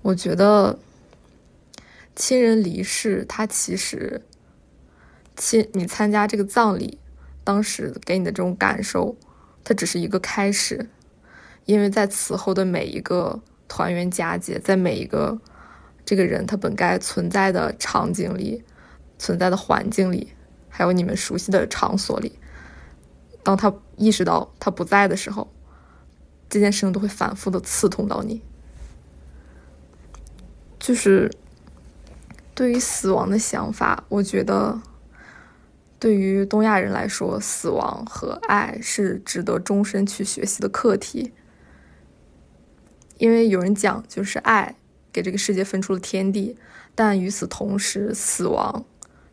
[0.00, 0.78] 我觉得
[2.16, 4.22] 亲人离世，他其实
[5.36, 6.98] 亲你参加这个葬礼，
[7.44, 9.14] 当时给你的这种感受。
[9.66, 10.90] 它只是一个开始，
[11.64, 15.38] 因为在此后的每一个团圆佳节，在每一个
[16.04, 18.62] 这个人他本该存在的场景里、
[19.18, 20.34] 存在的环境里，
[20.68, 22.38] 还有你们熟悉的场所里，
[23.44, 25.46] 当他意识到他不在的时候，
[26.48, 28.42] 这件事情都会反复的刺痛到你。
[30.80, 31.30] 就是
[32.54, 34.80] 对于死亡的想法，我觉得。
[35.96, 41.32] 对于东亚人来说，死亡和爱是值得终身去学习的课题。
[43.16, 44.76] 因为有人讲，就是爱
[45.10, 46.58] 给这个世界分出了天地，
[46.94, 48.84] 但与此同时，死亡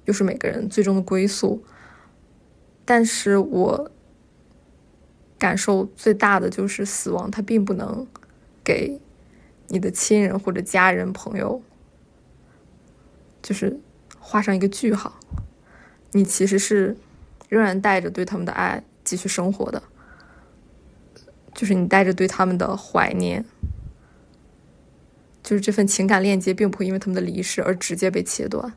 [0.06, 1.62] 又是每个人最终的归宿。
[2.86, 3.92] 但是我
[5.42, 8.06] 感受最大的就是，死亡它并不能
[8.64, 9.02] 给
[9.70, 11.60] 你的亲人或者家人、朋友，
[13.42, 13.80] 就是
[14.20, 15.20] 画上一个句号。
[16.12, 16.96] 你其实是
[17.50, 19.82] 仍然带着对他们的爱继续生活的，
[21.56, 23.44] 就是你带着对他们的怀念，
[25.42, 28.72] 就是这份情感链接并不会因为他们的离世而直接被切断，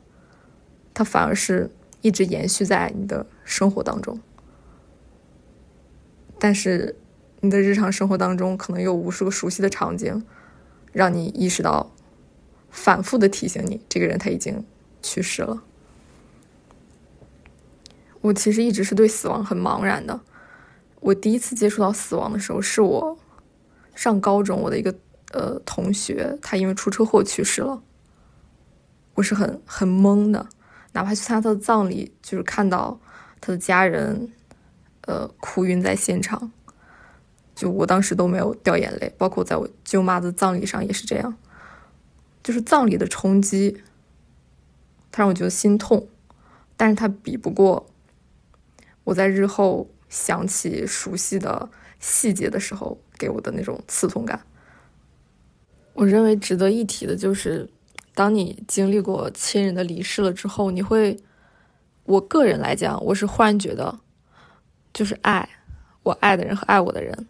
[0.95, 1.69] 它反而是
[2.01, 4.19] 一直延续在你的生活当中。
[6.45, 6.95] 但是
[7.39, 10.23] 你的日常生活当中可能有无数个熟悉的场景，
[10.93, 11.91] 让你意识到，
[12.69, 14.63] 反复的提醒你，这个人他已经
[15.01, 15.63] 去世了。
[18.21, 20.21] 我其实一直是对死亡很茫然的。
[20.99, 23.17] 我第一次接触到死亡的时候，是我
[23.95, 24.93] 上高中，我的一个
[25.31, 27.81] 呃同学，他因为出车祸去世了。
[29.15, 30.47] 我是很很懵的，
[30.91, 32.99] 哪怕去参加他的葬礼，就是看到
[33.41, 34.31] 他的家人，
[35.05, 36.51] 呃，哭晕在现场，
[37.55, 39.13] 就我当时都没有掉眼泪。
[39.17, 41.37] 包括在我舅妈的葬礼上也是这样，
[42.43, 43.81] 就是葬礼的冲击，
[45.11, 46.07] 他让我觉得心痛，
[46.75, 47.89] 但是他比不过。
[49.03, 54.41] 我在日后想起熟悉的细节的时候，给我的那种刺痛感。
[55.93, 57.69] 我认为值得一提的就是，
[58.15, 61.19] 当你经历过亲人的离世了之后，你会，
[62.05, 63.99] 我个人来讲，我是忽然觉得，
[64.95, 65.49] 就是爱
[66.03, 67.27] 我爱的人和爱我的人，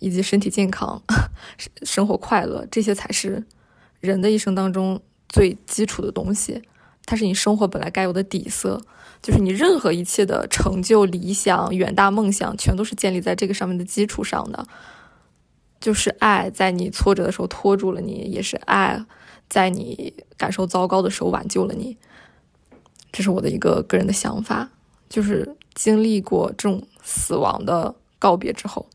[0.00, 1.02] 以及身体健康、
[1.82, 3.42] 生活快乐，这些才是
[4.00, 6.62] 人的一生当中最基础的东西，
[7.06, 8.82] 它是你生活本来该有的底色。
[9.22, 14.66] 就是你任何一切的成就、理想、远大梦想，全都是建立在这个上面的基础上的。
[15.80, 19.02] 就是爱在你挫折的时候拖住了你，也是爱
[19.48, 21.96] 在你感受糟糕的时候挽救了你。
[23.10, 24.68] 这是我的一个个人的想法。
[25.08, 28.86] 就是经历过这种死亡的告别之后，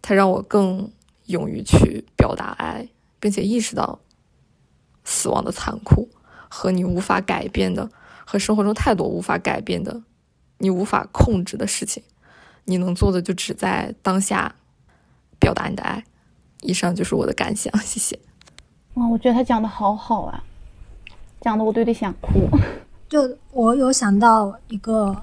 [0.00, 0.90] 它让我更
[1.26, 2.88] 勇于去表达爱，
[3.20, 4.00] 并且意识到
[5.04, 6.08] 死亡的残酷
[6.48, 7.90] 和你无法改变的，
[8.26, 10.02] 和生活中太多无法改变的，
[10.58, 12.02] 你无法控制的事情。
[12.64, 14.54] 你能做的就只在当下
[15.40, 16.04] 表达你的爱。
[16.60, 18.18] 以上就是我的感想，谢谢。
[18.94, 20.44] 哇，我觉得他讲的好好啊，
[21.40, 22.48] 讲的我都有点想哭。
[23.12, 25.14] 就我有想到一个，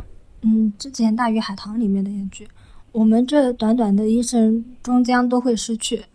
[0.43, 2.47] 嗯，之前《大鱼海棠》里面的一句
[2.93, 6.05] ：“我们这短短的一生，终将都会失去，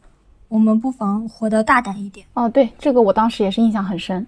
[0.46, 4.24] 我们不妨活得大胆一点。”哦，对，这个我当时也是印象很深，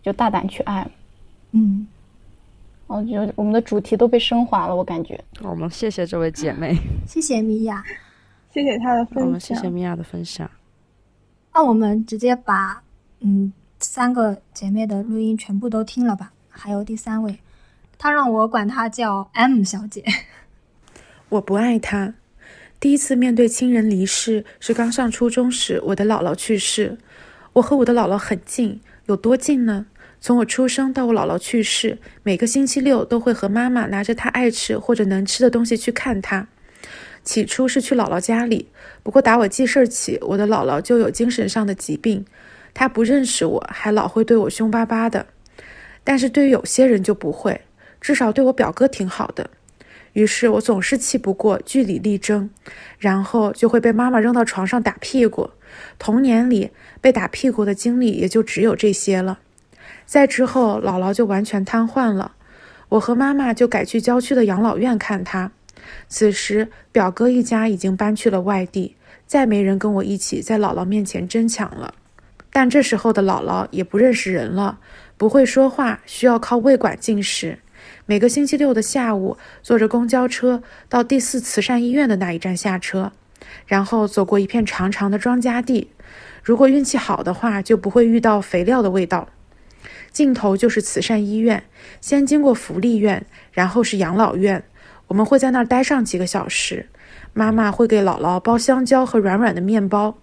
[0.00, 0.88] 就大胆去爱。
[1.50, 1.84] 嗯，
[2.86, 5.20] 哦，就我们的主题都被升华了，我感觉。
[5.42, 6.72] 我们谢谢这位姐妹，
[7.04, 7.82] 谢谢米娅，
[8.52, 9.56] 谢谢她的我分们谢。
[9.56, 10.48] 谢米娅的分享。
[11.52, 12.80] 那我们直接把
[13.18, 16.30] 嗯三个姐妹的录音全部都听了吧。
[16.56, 17.40] 还有第三位，
[17.98, 20.04] 她让我管她叫 M 小姐。
[21.28, 22.14] 我不爱他。
[22.78, 26.98] 第一次面对亲人离世是刚上初中时，我的姥姥去世。
[27.54, 29.86] 我和我的姥姥很近，有多近呢？
[30.20, 36.48] 从我出生到我姥姥去世，每个星期六都会和妈妈拿着她爱吃或者能吃的东西去看她。
[37.22, 38.68] 起初是去姥姥家里，
[39.02, 42.24] 不过打我记事起，我的姥姥就有精神上的疾病，
[42.74, 45.26] 她不认识我，还老会对我凶巴巴的。
[46.04, 47.62] 但是对于有些人就不会，
[48.00, 49.50] 至少对我表哥挺好的。
[50.12, 52.48] 于是我总是气不过，据理力争，
[52.98, 55.50] 然后就会被妈妈扔到床上打屁股。
[55.98, 59.40] 童年里被打屁股的经历也就只有这些了。
[60.06, 62.36] 再之后，姥姥就完全瘫痪了，
[62.90, 65.50] 我和妈妈就改去郊区的养老院看她。
[66.08, 68.94] 此时，表哥一家已经搬去了外地，
[69.26, 71.92] 再没人跟我一起在姥姥面前争抢了。
[72.52, 74.78] 但这时候的姥姥也不认识人了，
[75.16, 77.58] 不会说话，需要靠胃管进食。
[78.06, 83.12] 每个星期六的下午，坐着公交车到第四慈善医院的那一站下车，
[83.66, 85.90] 然后走过一片长长的庄稼地。
[86.42, 89.28] 如果运气好的话，就不会遇到肥料的味道。
[90.10, 91.64] 尽头就是慈善医院，
[92.00, 94.64] 先经过福利院，然后是养老院。
[95.08, 96.88] 我们会在那儿待上几个小时。
[97.32, 100.16] 妈妈会给姥姥包香蕉和软软的面包。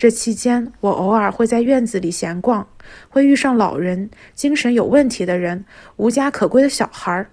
[0.00, 2.66] 这期间，我偶尔会在院子里闲逛，
[3.10, 7.30] 会遇上老人、精神有问题的人、无家可归的小孩儿。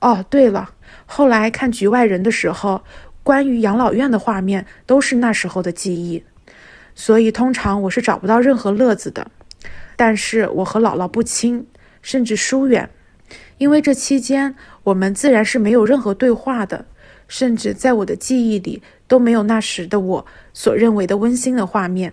[0.00, 0.70] 哦，对了，
[1.04, 2.82] 后来看《局外人》的时候，
[3.22, 6.24] 关于养老院的画面都是那时候的记忆，
[6.94, 9.30] 所以通常我是找不到任何乐子的。
[9.94, 11.66] 但是我和姥姥不亲，
[12.00, 12.88] 甚至疏远，
[13.58, 16.86] 因为这期间我们自然是没有任何对话的，
[17.28, 22.12] 甚至在我的记忆里都没有那时的我所认为的温馨的画面。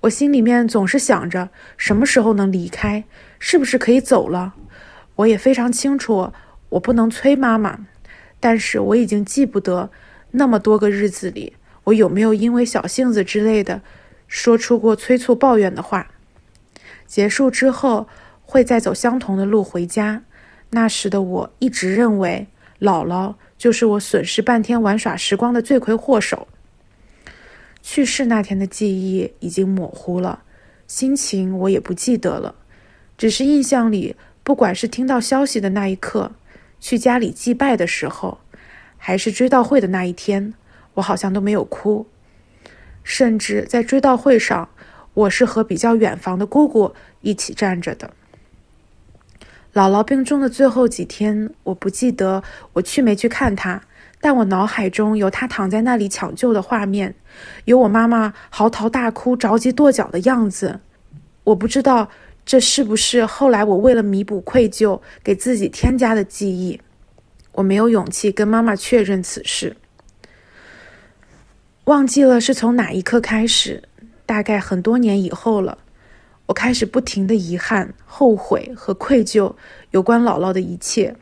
[0.00, 3.04] 我心里面总是想着什么时候能离开，
[3.38, 4.54] 是不是可以走了？
[5.16, 6.32] 我也非常清楚，
[6.70, 7.86] 我不能催妈妈，
[8.40, 9.90] 但是我已经记不得
[10.30, 13.82] 那么多个日子里，我有没有因为小性子之类的
[14.26, 16.10] 说出过催促抱怨的话。
[17.06, 18.08] 结束之后，
[18.42, 20.22] 会再走相同的路回家。
[20.70, 22.46] 那时的我一直认为，
[22.80, 26.48] 姥姥就是我损失半天玩耍时光的罪魁祸首。
[27.82, 30.44] 去世那天的记忆已经模糊了，
[30.86, 32.54] 心情我也不记得了，
[33.18, 36.32] 只是印象里，不管是听到消息的那一刻，
[36.80, 38.38] 去家里祭拜的时候，
[38.96, 40.54] 还是追悼会的那一天，
[40.94, 42.06] 我好像都没有哭。
[43.04, 44.70] 甚至在追悼会上，
[45.12, 48.14] 我是和比较远房的姑姑一起站着的。
[49.72, 53.80] 姥姥病重的最后几天，我不记得我去没去看她，
[54.20, 57.14] 但我脑海中有她躺在那里抢救的画面，
[57.66, 60.80] 有我妈妈嚎啕大哭、着急跺脚的样子。
[61.44, 62.10] 我不知道
[62.44, 66.80] 这是不是后来我为了弥补愧疚给自己添加的记忆。
[67.52, 69.76] 我没有勇气跟妈妈确认此事，
[71.84, 73.82] 忘记了是从哪一刻开始，
[74.26, 75.78] 大概很多年以后了。
[76.50, 79.54] 我开始不停的遗憾、后悔和愧疚
[79.92, 81.14] 有关姥姥的一切。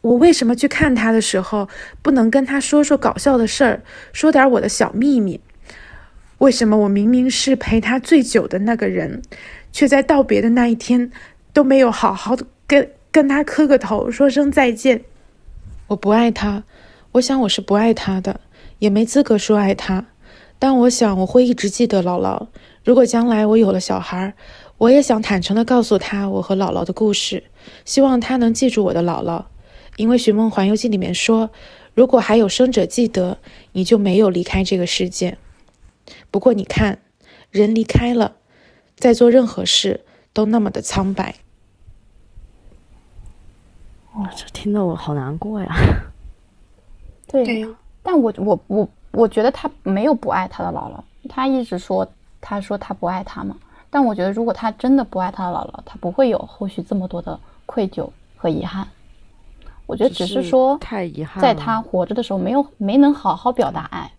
[0.00, 1.68] 我为什么去看她的时候
[2.02, 3.82] 不能跟她说说搞笑的事儿，
[4.12, 5.40] 说点我的小秘密？
[6.38, 9.22] 为什么我明明是陪她最久的那个人，
[9.70, 11.12] 却在道别的那一天
[11.52, 15.04] 都没有好好的跟跟她磕个头，说声再见？
[15.86, 16.64] 我不爱她，
[17.12, 18.40] 我想我是不爱她的，
[18.80, 20.06] 也没资格说爱她。
[20.58, 22.48] 但我想我会一直记得姥姥。
[22.84, 24.34] 如果将来我有了小孩，
[24.78, 27.44] 我也想坦诚地告诉他我和姥姥的故事，
[27.84, 29.44] 希望他能记住我的姥姥，
[29.96, 31.50] 因为《寻梦环游记》里面说，
[31.94, 33.38] 如果还有生者记得，
[33.72, 35.38] 你就没有离开这个世界。
[36.30, 36.98] 不过你看，
[37.50, 38.36] 人离开了，
[38.96, 40.00] 在做任何事
[40.32, 41.36] 都那么的苍白。
[44.12, 45.72] 哦，哇，这听得我好难过呀。
[47.28, 47.68] 对，对呀，
[48.02, 52.12] 但我我我我觉得他没有不爱他的姥姥，他一直说
[52.42, 53.56] 他说他不爱他嘛。
[53.88, 58.86] 但我觉得如果他真的不爱他姥姥，他不会有后续这么多的愧疚和遗憾。
[59.86, 64.10] 我觉得只是说太遗憾，在他活着的时候没有没能好好表达爱。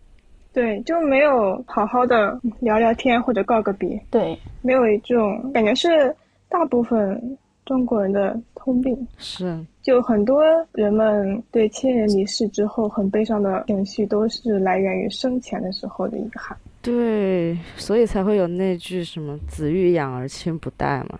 [0.51, 6.15] 对，就没有好好的聊聊天或者告个别，对，没有这种感觉是
[6.47, 8.95] 大部分中国人的通病。
[9.17, 10.43] 是就很多
[10.73, 16.55] 人们对亲人离世之后很悲伤的情绪，都是来源于生前的时候的遗憾。
[16.83, 21.17] 对，所以才会有那句什么“子欲养而亲不待”嘛。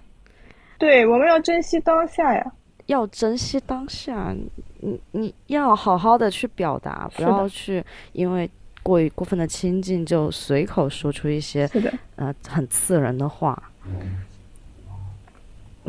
[0.78, 2.52] 对，我们要珍惜当下呀。
[2.88, 4.36] 要珍惜当下，
[4.82, 8.50] 你你要好好的去表达，不要去因为
[8.84, 11.70] 过于过分的亲近就随口说出一些
[12.18, 13.72] 呃很刺人的话。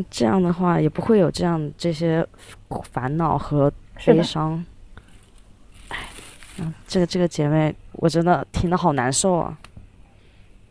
[0.08, 2.24] 这样的话也不会有这样这些
[2.92, 3.72] 烦恼和
[4.06, 4.64] 悲伤。
[6.86, 9.58] 这个这个姐妹，我真的听得好难受啊！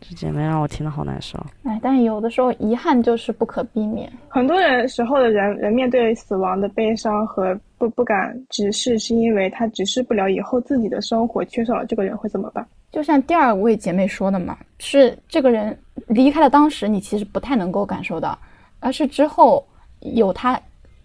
[0.00, 1.38] 这姐妹让我听得好难受。
[1.62, 4.12] 哎，但有的时候遗憾就是不可避免。
[4.28, 12.66] 很多人时候的人人面对死亡的悲伤和不不敢直视，是因为他直视不了以后自己的生活缺少了这个人会怎么办。
[12.92, 15.76] 就像第二位姐妹说的嘛，是这个人
[16.08, 18.38] 离开了当时，你其实不太能够感受到，
[18.80, 19.66] 而是之后
[20.00, 20.60] 有他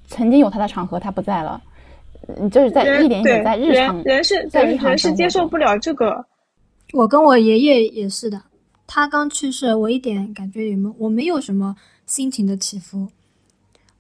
[0.08, 1.69] 曾经有他的场合，他不在了，嗯，
[2.52, 6.26] 就是在一点一点在日常人人是在日常人是接受不了这个，
[6.94, 8.42] 我跟我爷爷也是的，
[8.88, 11.76] 他刚去世，我一点感觉也没，我没有什么
[12.06, 13.08] 心情的起伏，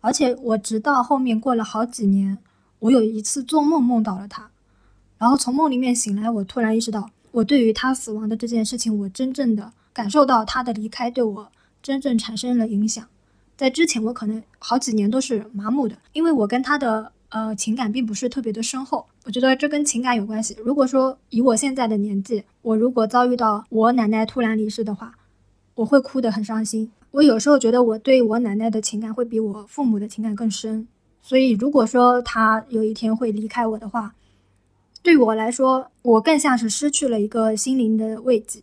[0.02, 2.38] 而且我直到后面过了好几年，
[2.80, 4.50] 我有一次做梦梦到了他，
[5.18, 11.52] 然后从梦里面醒来，我突然意识到，我对于他死亡的这件事情，我真正的感受到他的离开对我
[11.82, 13.06] 真正产生了影响。
[13.58, 19.06] 在之前，我可能好几年都是麻木的，因为我跟他的呃情感并不是特别的深厚。
[19.26, 20.58] 我觉得这跟情感有关系。
[20.64, 25.14] 如果说以我现在的年纪，我如果遭遇到我奶奶突然离世的话，
[25.76, 26.92] 我会哭得很伤心。
[27.12, 30.88] 我有时候觉得我对我奶奶的情感会比我父母的情感更深。
[31.22, 34.16] 所以，如果说她有一天会离开我的话，
[35.02, 38.62] 对我来说，我更像是失去了一个心灵的慰藉。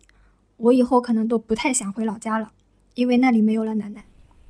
[0.57, 2.51] 我以后可能都不太想回老家了，
[2.95, 4.05] 因为那里没有了奶奶。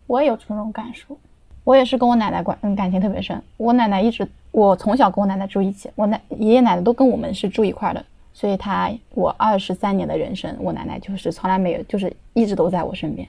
[0.07, 1.19] 我也有这种感受，
[1.67, 3.43] 我也是跟我奶奶关嗯感情特别深。
[3.57, 13.27] 我奶奶一直，我从小跟我奶奶住一起，我奶爷爷奶奶都跟我们是住一块儿的，所以她我二十三年的人生，我奶奶就是从来没有，就是一直都在我身边。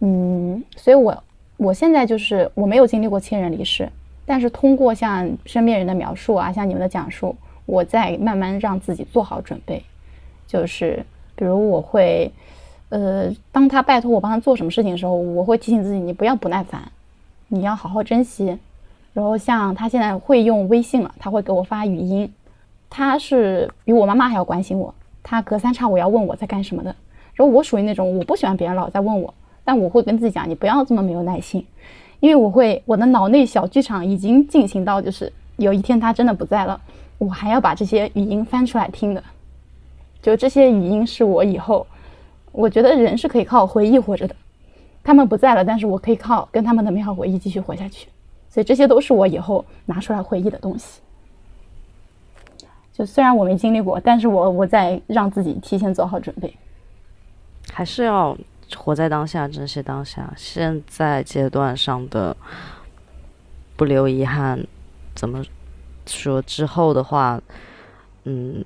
[0.00, 1.24] 嗯，所以我
[1.56, 3.88] 我现在就是我没有经历过亲人离世，
[4.26, 7.34] 但是通过像身边人的描述啊，像你们的讲述，
[7.64, 9.82] 我在慢慢让自己做好准备，
[10.46, 11.02] 就是
[11.34, 12.30] 比如我会。
[12.90, 16.80] 呃，当他拜托我帮他做什么事情的时候，我会提醒自己，你不要不耐烦，
[17.48, 18.58] 你要好好珍惜。
[19.12, 22.32] 然后像他现在会用微信了，他会给我发语音，
[22.88, 26.94] 他是比我妈妈还要关心我，他隔三差五要问我在干什么的。
[27.34, 29.34] 然后我属于那种我不喜欢别人老在问我，
[29.64, 31.66] 但我会跟自己讲，你不要这么没有耐心，
[32.20, 36.80] 因为我会我的脑内小剧场已经进行到就是有一天他真的不在了，
[37.18, 39.22] 我还要把这些语音翻出来听的，
[40.22, 41.86] 就这些语音是我以后。
[42.50, 44.34] 我觉得人是可以靠回忆活着的，
[45.08, 48.08] 他们不在了，但是我可以靠跟他们的美好回忆继续活下去，
[48.50, 51.00] 所以这些都是我以后拿出来回忆的东西。
[52.92, 56.54] 就虽然我没经历过，但是我我在让自己提前做好准备，
[57.72, 58.36] 还是要
[58.76, 60.30] 活在当下，珍惜当下。
[60.36, 62.36] 现在阶段上的
[63.78, 64.62] 不留遗憾，
[65.14, 65.42] 怎么
[66.04, 67.40] 说之后的话，
[68.24, 68.62] 嗯，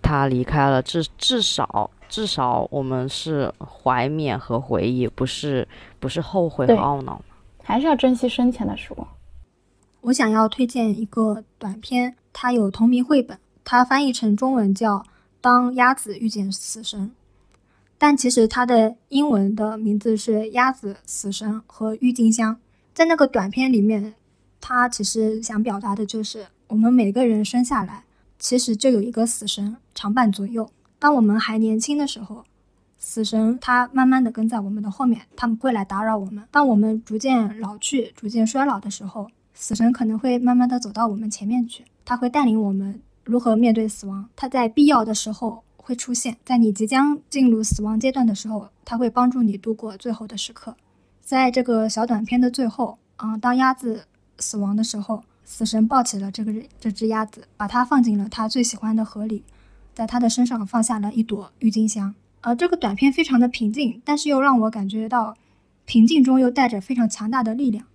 [0.00, 1.90] 他离开了，至至少。
[2.08, 5.66] 至少我们是怀缅和回忆，不是
[5.98, 7.20] 不是后悔和懊恼。
[7.62, 9.08] 还是要珍惜生前的时光。
[10.02, 14.98] 我想要推荐一个短片，它有同名绘本，它翻译成中文叫
[15.40, 17.08] 《当鸭子遇见死神》，
[17.96, 22.54] 但其实它的英文的名字是《鸭子、死神和郁金香》。
[22.92, 24.14] 在那个短片里面，
[24.60, 28.04] 它其实想表达的就是，我们每个人生下来，
[28.38, 30.68] 其实就有一个死神常伴左右。
[31.04, 32.46] 当我们还年轻的时候，
[32.96, 36.42] 死神他慢慢的跟在我们的后面，他们会来打扰我们。
[36.50, 44.26] 当我们逐渐老去、逐渐衰老的时候，死神可能会慢慢的走到我们前面去，他会带领我们如何面对死亡。
[44.34, 50.74] 他在必要的时候会出现，在你即将进入死亡阶段的时候，他会帮助你度过最后的时刻。
[51.20, 54.06] 在这个小短片的最后，啊，当鸭子
[54.38, 59.44] 死亡的时候，死神抱起了这个人这只鸭子，把它放进了他最喜欢的河里。
[59.94, 65.36] 在他的身上放下了一朵郁金香，而这个短片非常的平静，但是又让我感觉到
[65.84, 67.86] 平静中又带着非常强大的力量。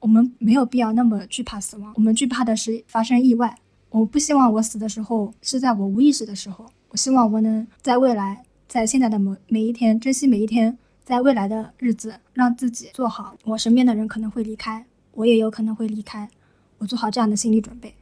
[0.00, 3.58] 我们没有必要那么惧怕死亡，我们惧怕的是发生意外。
[3.90, 13.36] 我不希望我死的时候是在我无意识的时候，我希望我能在未来，在现在的某每一天，珍惜每一天，在未来的日子，让自己做好。
[13.44, 16.28] 我身边的人可能会离开，我也有可能会离开，
[16.78, 17.94] 我做好这样的心理准备。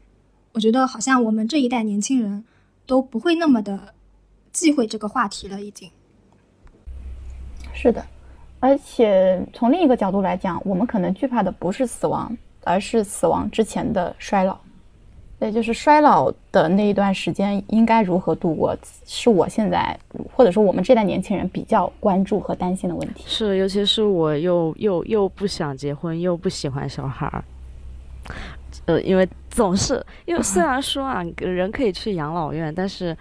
[0.53, 2.43] 我觉得好像我们这一代年轻人
[2.87, 3.95] 都不会那么的
[4.53, 5.91] 忌讳这个话题了，已经。
[7.73, 8.05] 是的。
[8.61, 14.57] 而且从另一个角度来讲，我们可能惧怕的不是死亡，而是死亡之前的衰老。
[15.41, 19.99] 对，就是衰老的那一段时间应该如何度过，是我现在
[20.33, 23.25] 或者说我们这代年轻人比较关注和担心的问题。
[23.27, 27.45] 是，尤其是我又又又不想结婚，又不喜欢小孩儿。
[28.87, 33.17] 呃，因为总是因为虽然说啊，人可以去养老院，但是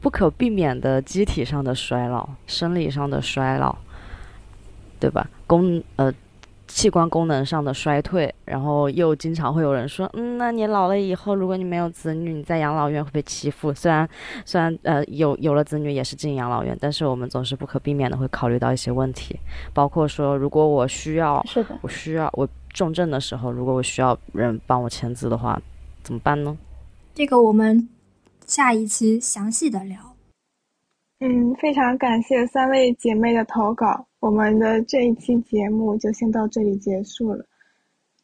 [0.00, 3.76] 不可避免的机体上的衰老，生理上的衰老。
[5.00, 5.26] 对吧？
[5.46, 6.12] 功呃，
[6.68, 13.72] 器官功能上的衰退，然后又经常会有人说，嗯，那你老了以后，如果你没有子女，你在养老院会被欺负。
[13.72, 14.06] 虽然
[14.44, 19.40] 虽然呃有有了子女也是进养老院，但是我们总是不可避免的会考虑到一些问题，
[19.72, 25.60] 包括说，如果我需要，是的，我需要我重症的时候，如果我需要人帮我签字的话，
[26.02, 26.56] 怎么办呢？
[27.14, 27.88] 这个我们
[28.46, 29.98] 下一期详细的聊。
[31.18, 37.44] 嗯，非常感谢三位姐妹的投稿，我们的这一期节目就先到这里结束了。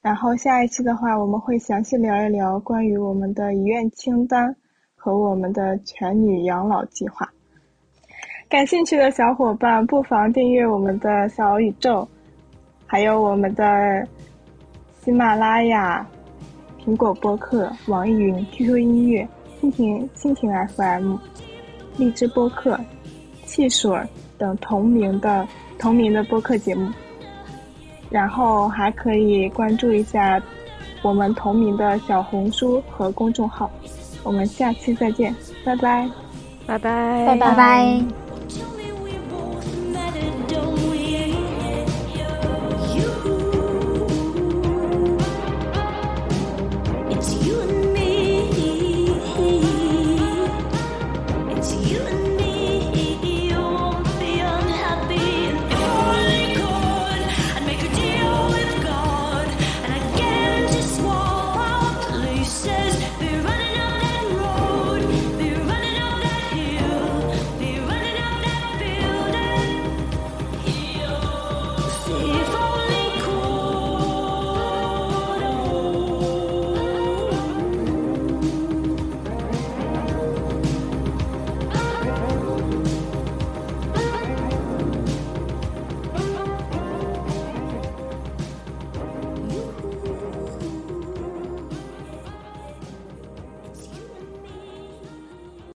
[0.00, 4.54] 然后下一期的话，我们会详细聊一聊关于我们的遗愿清单
[4.94, 7.28] 和我们的全女养老计划。
[8.48, 12.08] 感兴趣的小伙伴不妨订阅我们的小宇宙，
[12.86, 14.06] 还有我们的
[15.06, 16.04] 喜马拉雅、
[16.84, 19.28] 苹果播客、网易云、QQ 音乐、
[19.62, 21.14] 蜻蜓蜻蜓 FM。
[21.96, 22.76] 荔枝播客、
[23.44, 23.96] 汽水
[24.36, 25.46] 等同名的
[25.78, 26.90] 同名的播客节目，
[28.10, 30.42] 然后还可以关注一下
[31.02, 33.70] 我们同名的小红书和公众号。
[34.24, 35.32] 我们下期再见，
[35.64, 36.10] 拜拜，
[36.66, 38.25] 拜拜，拜拜拜。